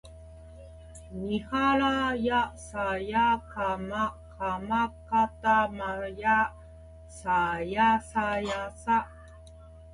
[1.11, 6.55] にはらやさやかまかまかたまや
[7.07, 9.07] さやさやさ